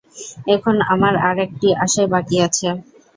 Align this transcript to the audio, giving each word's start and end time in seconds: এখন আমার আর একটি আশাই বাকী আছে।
এখন 0.55 0.75
আমার 0.93 1.13
আর 1.27 1.37
একটি 1.45 1.67
আশাই 1.83 2.07
বাকী 2.13 2.37
আছে। 2.47 2.67